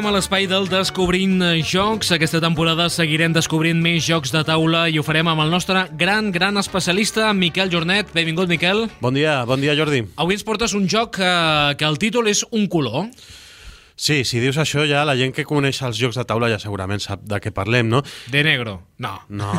[0.00, 2.08] Tornem a l'espai del Descobrint Jocs.
[2.14, 6.30] Aquesta temporada seguirem descobrint més jocs de taula i ho farem amb el nostre gran,
[6.32, 8.08] gran especialista, Miquel Jornet.
[8.16, 8.86] Benvingut, Miquel.
[9.04, 10.00] Bon dia, bon dia, Jordi.
[10.16, 11.28] Avui ens portes un joc que,
[11.76, 13.10] que el títol és un color.
[14.00, 17.04] Sí, si dius això ja la gent que coneix els jocs de taula ja segurament
[17.04, 18.00] sap de què parlem, no?
[18.32, 18.78] De negro.
[19.04, 19.18] No.
[19.28, 19.50] No,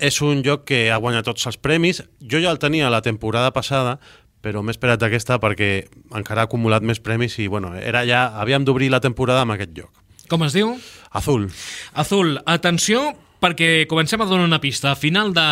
[0.00, 2.00] és un joc que ha guanyat tots els premis.
[2.24, 3.98] Jo ja el tenia la temporada passada,
[4.44, 8.66] però m'he esperat aquesta perquè encara ha acumulat més premis i, bueno, era ja, havíem
[8.66, 10.02] d'obrir la temporada amb aquest joc.
[10.30, 10.74] Com es diu?
[11.14, 11.46] Azul.
[11.94, 12.34] Azul.
[12.50, 14.90] Atenció, perquè comencem a donar una pista.
[14.92, 15.46] A final de,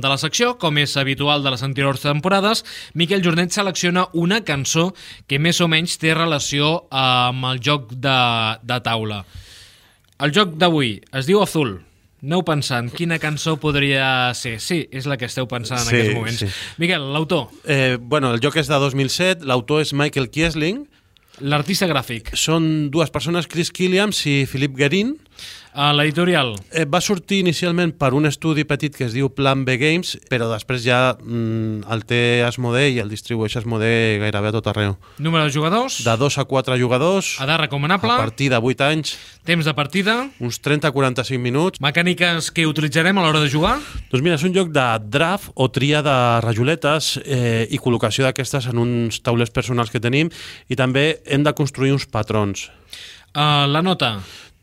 [0.00, 4.90] de la secció, com és habitual de les anteriors temporades, Miquel Jornet selecciona una cançó
[5.26, 8.18] que més o menys té relació amb el joc de,
[8.62, 9.24] de taula.
[10.20, 11.78] El joc d'avui es diu Azul.
[12.22, 14.58] Aneu pensant, quina cançó podria ser?
[14.60, 16.38] Sí, és la que esteu pensant en Sí, aquests moments.
[16.42, 16.48] sí.
[16.78, 20.82] Miquel, l'autor, Eh, bueno, el joc és de 2007, l'autor és Michael Kiesling,
[21.40, 25.16] l'artista gràfic, són dues persones, Chris Killiams i Philip Guerin.
[25.72, 29.76] A l'editorial, Eh, va sortir inicialment per un estudi petit que es diu Plan B
[29.78, 34.66] Games, però després ja mm, el té Asmodee i el distribueix Asmodee gairebé a tot
[34.66, 34.96] arreu.
[35.18, 39.16] número de jugadors, De 2 a 4 jugadors, edat recomanable, a partir de 8 anys,
[39.44, 41.80] temps de partida, uns 30-45 minuts.
[41.80, 43.78] mecàniques que utilitzarem a l'hora de jugar,
[44.10, 48.66] Doncs mira, és un joc de draft o tria de rajoletes eh, i col·locació d'aquestes
[48.66, 50.30] en uns taulers personals que tenim
[50.68, 52.70] i també hem de construir uns patrons.
[53.34, 54.18] uh, la nota,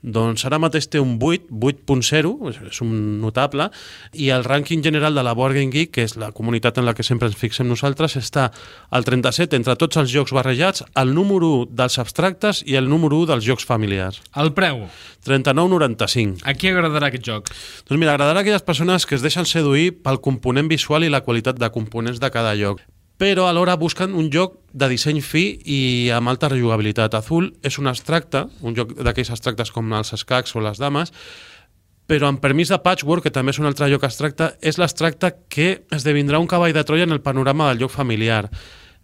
[0.08, 2.32] Doncs ara mateix té un 8, 8.0,
[2.72, 3.70] és- un notable,
[4.14, 6.94] i el rànquing general de la Board Game Geek, que és la comunitat en la
[6.96, 8.52] que sempre ens fixem nosaltres, està
[8.90, 13.18] al 37 entre tots els jocs barrejats, el número 1 dels abstractes i el número
[13.20, 14.22] 1 dels jocs familiars.
[14.36, 14.88] el preu,
[15.26, 16.42] 39,95.
[16.46, 17.50] a qui agradarà aquest joc?
[17.88, 21.22] Doncs mira, agradarà a aquelles persones que es deixen seduir pel component visual i la
[21.26, 22.82] qualitat de components de cada joc
[23.18, 25.82] però alhora busquen un joc de disseny fi i
[26.14, 27.18] amb alta rejugabilitat.
[27.18, 31.14] Azul és un abstracte, un joc d'aquells abstractes com els escacs o les dames,
[32.08, 35.82] però amb permís de Patchwork, que també és un altre joc abstracte, és l'abstracte que
[35.92, 38.46] esdevindrà un cavall de Troia en el panorama del joc familiar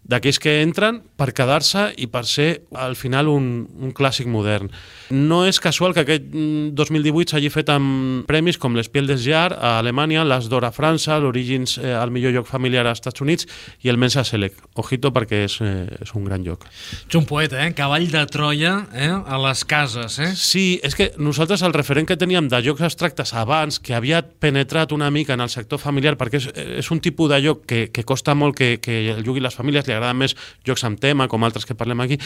[0.04, 4.68] d'aquells que entren per quedar-se i per ser al final un, un clàssic modern.
[5.14, 9.54] No és casual que aquest mm, 2018 s'hagi fet amb premis com l'Espiel des Jar
[9.56, 13.48] a Alemanya, l'As d'Or a França, l'Origins eh, al millor joc familiar als Estats Units
[13.84, 14.60] i el Mensa Select.
[14.80, 16.66] Ojito perquè és, eh, és un gran joc.
[17.06, 17.72] Ets un poeta, eh?
[17.76, 19.08] Cavall de Troia eh?
[19.08, 20.30] a les cases, eh?
[20.36, 24.92] Sí, és que nosaltres el referent que teníem de jocs abstractes abans, que havia penetrat
[24.92, 26.50] una mica en el sector familiar, perquè és,
[26.84, 29.88] és un tipus de joc que, que costa molt que, que el juguin les famílies,
[29.88, 32.20] li agraden més jocs amb tema, com altres que parlem aquí,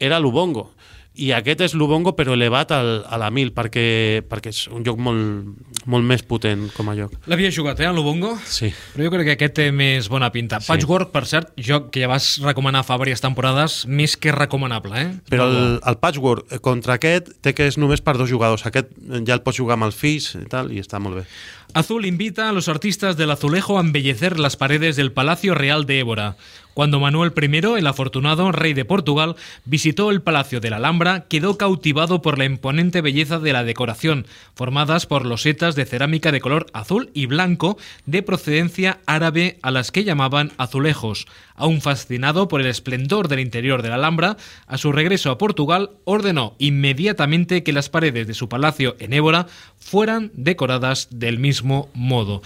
[0.00, 0.70] era l'Ubongo.
[1.18, 3.84] I aquest és l'Ubongo però elevat al, a la 1000 perquè,
[4.30, 7.16] perquè és un joc molt, molt més potent com a joc.
[7.28, 8.30] L'havia jugat, eh, a l'Ubongo?
[8.46, 8.70] Sí.
[8.94, 10.62] Però jo crec que aquest té més bona pinta.
[10.62, 10.70] Sí.
[10.70, 15.08] Patchwork, per cert, joc que ja vas recomanar fa diverses temporades, més que recomanable, eh?
[15.32, 18.64] Però el, el Patchwork eh, contra aquest té que és només per dos jugadors.
[18.70, 18.94] Aquest
[19.26, 21.26] ja el pots jugar amb els fills i tal, i està molt bé.
[21.72, 26.00] Azul invita a los artistas del azulejo a embellecer las paredes del Palacio Real de
[26.00, 26.36] Évora.
[26.74, 31.58] Cuando Manuel I, el afortunado rey de Portugal, visitó el Palacio de la Alhambra, quedó
[31.58, 36.66] cautivado por la imponente belleza de la decoración, formadas por losetas de cerámica de color
[36.72, 37.76] azul y blanco
[38.06, 41.26] de procedencia árabe a las que llamaban azulejos.
[41.54, 44.36] Aún fascinado por el esplendor del interior de la Alhambra,
[44.66, 49.46] a su regreso a Portugal ordenó inmediatamente que las paredes de su palacio en Évora
[49.78, 52.42] fueran decoradas del mismo modo.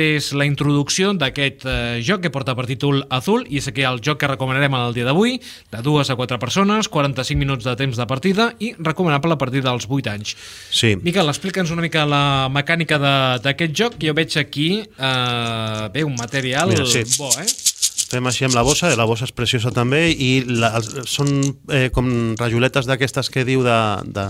[0.00, 2.56] És la introducció d'aquest eh, porta
[3.10, 5.36] Azul és aquí el joc que recomanarem el dia d'avui,
[5.70, 9.62] de dues a quatre persones, 45 minuts de temps de partida i recomanable a partir
[9.64, 10.34] dels 8 anys.
[10.72, 10.96] Sí.
[11.04, 13.98] Miquel, explica'ns una mica la mecànica de- d'aquest joc.
[14.02, 17.04] Jo veig aquí eh, bé, un material Mira, sí.
[17.18, 17.46] bo, eh?
[18.10, 20.72] Fem així amb la bossa, la bossa és preciosa també, i la,
[21.06, 21.28] són
[21.70, 22.08] eh, com
[22.40, 23.76] rajoletes d'aquestes que diu de,
[24.10, 24.24] de,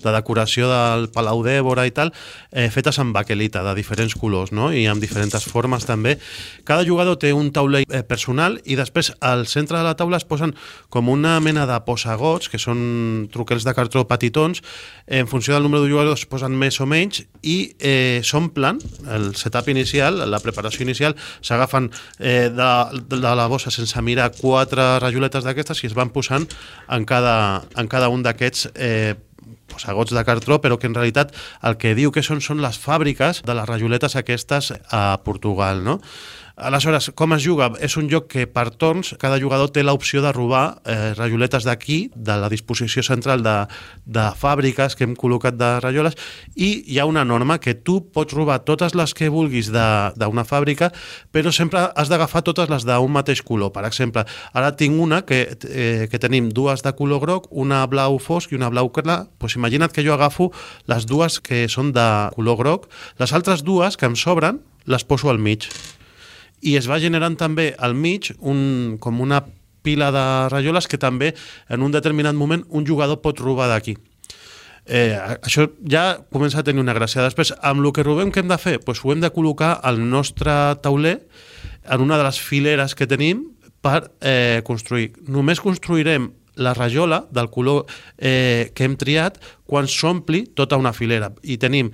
[0.00, 2.08] de decoració del Palau d'Èbora i tal,
[2.48, 4.70] eh, fetes amb baquelita, de diferents colors, no?
[4.72, 6.14] i amb diferents formes també.
[6.64, 10.24] Cada jugador té un tauler eh, personal i després al centre de la taula es
[10.24, 10.56] posen
[10.88, 14.64] com una mena de posagots, que són truquels de cartró petitons,
[15.04, 18.80] en funció del número de jugadors es posen més o menys i eh, s'omplen,
[19.12, 21.12] el setup inicial, la preparació inicial,
[21.44, 22.72] s'agafen eh, de,
[23.04, 26.46] de la bossa sense mirar quatre rajoletes d'aquestes i es van posant
[26.88, 29.14] en cada, en cada un d'aquests eh,
[29.68, 33.44] posagots de cartró, però que en realitat el que diu que són són les fàbriques
[33.46, 36.00] de les rajoletes aquestes a Portugal, no?
[36.58, 37.68] Aleshores, com es juga?
[37.78, 41.98] És un joc que per torns cada jugador té l'opció de robar eh, rajoletes d'aquí,
[42.16, 43.52] de la disposició central de,
[44.02, 46.16] de fàbriques que hem col·locat de rajoles,
[46.58, 50.88] i hi ha una norma que tu pots robar totes les que vulguis d'una fàbrica,
[51.30, 53.70] però sempre has d'agafar totes les d'un mateix color.
[53.70, 58.18] Per exemple, ara tinc una que, eh, que tenim dues de color groc, una blau
[58.18, 60.50] fosc i una blau clar, doncs imagina't que jo agafo
[60.90, 62.90] les dues que són de color groc,
[63.22, 64.58] les altres dues que em sobren
[64.88, 65.68] les poso al mig
[66.60, 69.42] i es va generant també al mig un, com una
[69.82, 71.32] pila de rajoles que també
[71.68, 73.96] en un determinat moment un jugador pot robar d'aquí.
[74.88, 75.12] Eh,
[75.44, 77.20] això ja comença a tenir una gràcia.
[77.20, 78.78] Després, amb el que robem, què hem de fer?
[78.80, 80.52] Pues ho hem de col·locar al nostre
[80.82, 81.18] tauler
[81.84, 83.44] en una de les fileres que tenim
[83.84, 85.12] per eh, construir.
[85.28, 87.84] Només construirem la rajola del color
[88.16, 89.38] eh, que hem triat
[89.68, 91.30] quan s'ompli tota una filera.
[91.44, 91.92] I tenim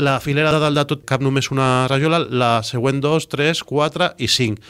[0.00, 4.14] la filera de dalt de tot cap només una rajola, la següent dos, tres, quatre
[4.18, 4.60] i cinc.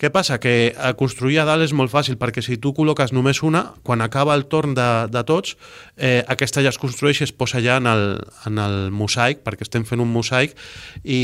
[0.00, 0.40] Què passa?
[0.42, 4.34] Que construir a dalt és molt fàcil, perquè si tu col·loques només una, quan acaba
[4.34, 5.54] el torn de, de tots,
[5.96, 8.18] eh, aquesta ja es construeix i es posa ja en el,
[8.50, 10.56] en el mosaic, perquè estem fent un mosaic,
[11.04, 11.20] i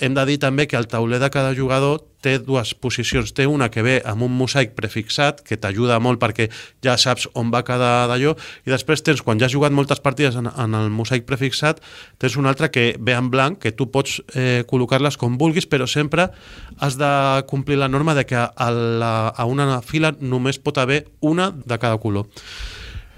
[0.00, 3.30] hem de dir també que el tauler de cada jugador té dues posicions.
[3.36, 6.48] Té una que ve amb un mosaic prefixat, que t'ajuda molt perquè
[6.84, 8.34] ja saps on va cada d'allò,
[8.66, 11.82] i després tens, quan ja has jugat moltes partides en, en el mosaic prefixat,
[12.22, 15.86] tens una altra que ve en blanc, que tu pots eh, col·locar-les com vulguis, però
[15.86, 16.30] sempre
[16.78, 17.12] has de
[17.50, 21.78] complir la norma de que a, la, a una fila només pot haver una de
[21.78, 22.26] cada color.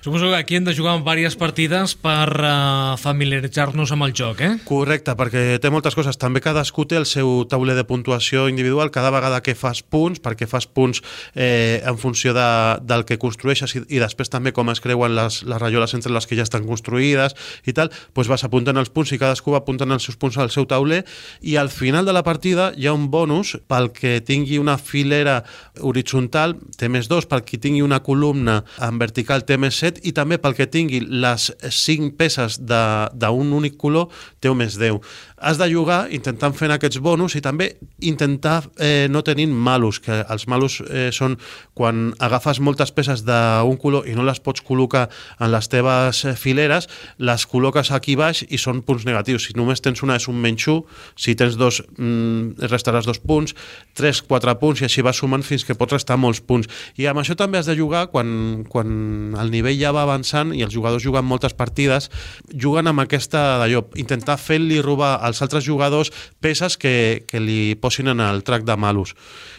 [0.00, 4.40] Suposo que aquí hem de jugar amb diverses partides per uh, familiaritzar-nos amb el joc,
[4.46, 4.50] eh?
[4.62, 6.14] Correcte, perquè té moltes coses.
[6.22, 10.46] També cadascú té el seu tauler de puntuació individual cada vegada que fas punts, perquè
[10.46, 11.02] fas punts
[11.34, 12.46] eh, en funció de,
[12.86, 16.30] del que construeixes i, i després també com es creuen les, les rajoles entre les
[16.30, 17.34] que ja estan construïdes
[17.66, 20.54] i tal, doncs vas apuntant els punts i cadascú va apuntant els seus punts al
[20.54, 21.02] seu tauler
[21.42, 25.40] i al final de la partida hi ha un bonus pel que tingui una filera
[25.82, 30.12] horitzontal, té més dos, pel que tingui una columna en vertical té més set i
[30.16, 34.08] també pel que tingui les 5 peces d'un únic color
[34.40, 35.00] té un més 10
[35.40, 37.70] has de jugar intentant fer aquests bonus i també
[38.06, 41.36] intentar eh, no tenint malus, que els malus eh, són
[41.78, 45.06] quan agafes moltes peces d'un color i no les pots col·locar
[45.38, 49.48] en les teves eh, fileres, les col·loques aquí baix i són punts negatius.
[49.48, 50.82] Si només tens una és un menys 1,
[51.16, 53.54] si tens dos mm, restaràs dos punts,
[53.94, 56.68] tres, quatre punts i així vas sumant fins que pots restar molts punts.
[56.98, 60.64] I amb això també has de jugar quan, quan el nivell ja va avançant i
[60.66, 62.10] els jugadors juguen moltes partides,
[62.52, 68.12] juguen amb aquesta d'allò, intentar fer-li robar als altres jugadors peces que, que li posin
[68.14, 69.14] en el track de malus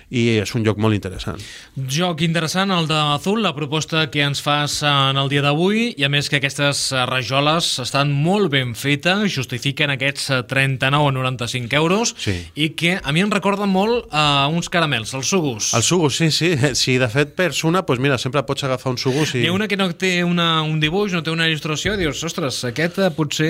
[0.10, 1.38] i és un joc molt interessant.
[1.90, 6.10] Joc interessant, el d'Azul, la proposta que ens fas en el dia d'avui, i a
[6.10, 12.36] més que aquestes rajoles estan molt ben fetes, justifiquen aquests 39 o 95 euros, sí.
[12.56, 15.72] i que a mi em recorden molt a uh, uns caramels, els sugus.
[15.78, 16.54] Els sugus, sí, sí.
[16.80, 19.44] Si de fet perds una, doncs mira, sempre pots agafar un sugus i...
[19.44, 22.62] Hi ha una que no té una, un dibuix, no té una il·lustració, dius, ostres,
[22.70, 23.50] aquest eh, potser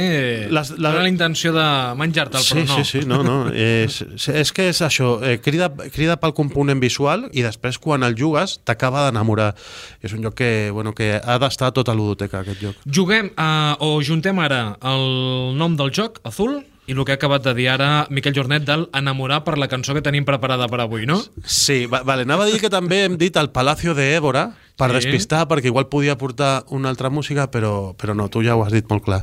[0.52, 0.94] Les, la...
[0.98, 1.66] la intenció de
[2.00, 2.80] menjar-te'l, sí, però no.
[2.80, 3.38] Sí, sí, no, no.
[3.54, 4.02] és,
[4.34, 8.57] és que és això, eh, crida, crida pel component visual i després quan el jugues
[8.66, 9.54] t'acaba d'enamorar.
[10.01, 12.81] És un joc que, bueno, que ha d'estar a tota l'udoteca, aquest joc.
[12.86, 16.60] Juguem uh, o juntem ara el nom del joc, Azul,
[16.90, 19.94] i el que ha acabat de dir ara Miquel Jornet del enamorar per la cançó
[19.94, 21.19] que tenim preparada per avui, no?
[21.46, 24.48] Sí, va, vale, anava a dir que també hem dit el Palacio de Évora
[24.80, 24.98] per sí.
[24.98, 28.74] despistar, perquè igual podia portar una altra música, però, però no, tu ja ho has
[28.74, 29.22] dit molt clar.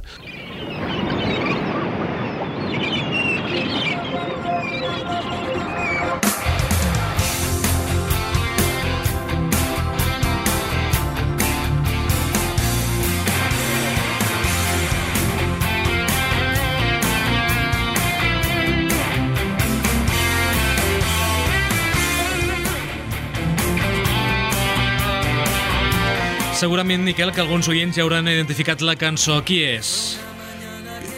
[26.56, 29.42] Segurament, Miquel, que alguns oients ja hauran identificat la cançó.
[29.44, 30.16] Qui és?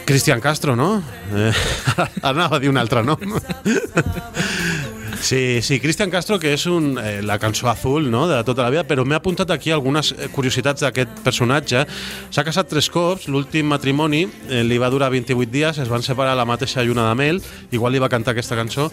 [0.03, 0.97] Cristian Castro, no?
[1.31, 1.53] Eh,
[2.31, 3.23] anava a dir un altre nom.
[5.21, 8.23] Sí, sí, Cristian Castro, que és un, eh, la cançó azul no?
[8.27, 11.83] de tota la vida, però m'he apuntat aquí algunes eh, curiositats d'aquest personatge.
[12.31, 16.37] S'ha casat tres cops, l'últim matrimoni eh, li va durar 28 dies, es van separar
[16.39, 17.41] la mateixa lluna de mel,
[17.75, 18.87] igual li va cantar aquesta cançó.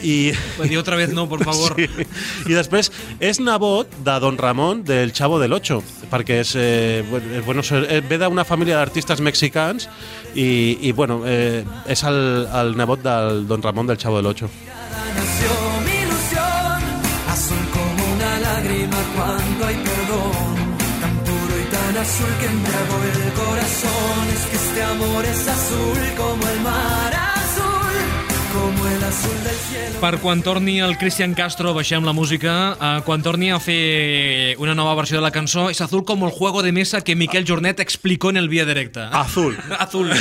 [0.00, 0.32] I...
[0.56, 1.76] Va dir otra vez no, por favor.
[1.86, 2.04] Sí.
[2.48, 2.88] I després
[3.20, 5.80] és nebot de Don Ramon del Chavo del Ocho,
[6.10, 7.04] perquè és, eh,
[7.44, 9.88] bueno, eh, ve d'una família d'artistes mexicans
[10.34, 14.50] i, i bueno, eh, és el, el nebot del Don Ramon del Chavo del Ocho.
[19.16, 20.56] Cuando hay perdón,
[21.00, 24.28] tan puro y tan azul que embriagó el corazón.
[24.34, 27.96] Es que este amor es azul como el mar azul,
[28.52, 30.00] como el azul del cielo.
[30.00, 34.74] Per quan torni el Cristian Castro, baixem la música, eh, quan torni a fer una
[34.76, 37.80] nova versió de la cançó, és azul com el juego de mesa que Miquel Jornet
[37.80, 39.00] explicó en el via directe.
[39.00, 39.56] Azul.
[39.78, 40.12] azul.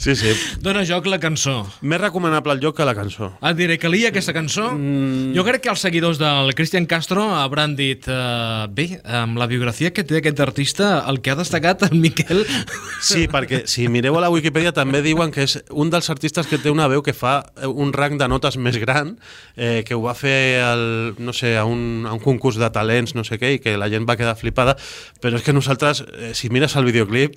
[0.00, 0.30] Sí, sí.
[0.64, 1.58] Dóna joc la cançó.
[1.84, 3.26] Més recomanable el joc que la cançó.
[3.44, 4.70] Et diré, calia aquesta cançó?
[4.72, 5.34] Mm.
[5.36, 9.90] Jo crec que els seguidors del Cristian Castro hauran dit uh, bé, amb la biografia
[9.92, 12.46] que té aquest artista, el que ha destacat el Miquel...
[13.04, 16.56] Sí, perquè si mireu a la Wikipedia també diuen que és un dels artistes que
[16.60, 17.34] té una veu que fa
[17.68, 19.14] un rang de notes més gran,
[19.56, 20.82] eh, que ho va fer el,
[21.20, 23.88] no sé, a un, a un concurs de talents, no sé què, i que la
[23.92, 24.78] gent va quedar flipada,
[25.20, 27.36] però és que nosaltres, eh, si mires el videoclip,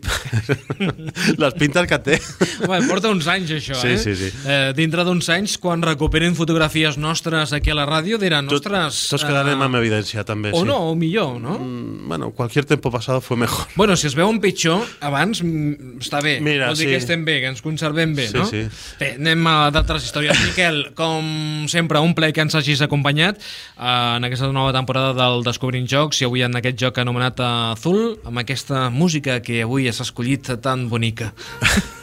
[1.43, 2.19] les pintes que té...
[2.59, 3.97] Bé, porta uns anys, això, Sí, eh?
[3.97, 4.29] sí, sí.
[4.45, 8.99] Eh, dintre d'uns anys, quan recuperen fotografies nostres aquí a la ràdio, diran, Tot- ostres...
[9.09, 10.51] Tots quedarem eh, amb evidència, també.
[10.53, 10.67] O sí.
[10.69, 11.57] no, o millor, no?
[11.59, 13.65] Mm, Bueno, cualquier tiempo pasado fue mejor.
[13.75, 16.39] Bueno, si es veuen pitjor, abans mm, està bé.
[16.41, 16.91] Mira, Vol dir sí.
[16.91, 18.45] que estem bé, que ens conservem bé, Sí, no?
[18.45, 18.65] sí.
[18.99, 20.37] Bé, anem a d'altres històries.
[20.47, 25.43] Miquel, com sempre, un plaer que ens hagis acompanyat eh, en aquesta nova temporada del
[25.43, 29.99] Descobrint Jocs i avui en aquest joc anomenat Azul, amb aquesta música que avui has
[30.03, 31.33] escollit tan bonica.